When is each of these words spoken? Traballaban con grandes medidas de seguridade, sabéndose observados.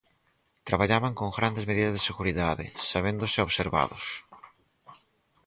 Traballaban 0.67 1.13
con 1.19 1.35
grandes 1.37 1.67
medidas 1.69 1.93
de 1.95 2.05
seguridade, 2.09 2.65
sabéndose 2.91 3.39
observados. 3.47 4.05